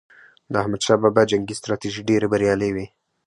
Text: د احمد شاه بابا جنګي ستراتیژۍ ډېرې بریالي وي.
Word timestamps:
د 0.51 0.53
احمد 0.61 0.81
شاه 0.85 0.99
بابا 1.03 1.21
جنګي 1.31 1.55
ستراتیژۍ 1.59 2.01
ډېرې 2.09 2.27
بریالي 2.31 2.69
وي. 2.75 2.85